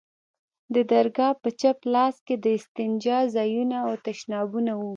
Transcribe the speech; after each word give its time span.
د 0.73 0.75
درگاه 0.91 1.33
په 1.43 1.49
چپ 1.61 1.77
لاس 1.93 2.15
کښې 2.27 2.35
د 2.43 2.45
استنجا 2.57 3.19
ځايونه 3.35 3.77
او 3.87 3.93
تشنابونه 4.07 4.71
وو. 4.79 4.89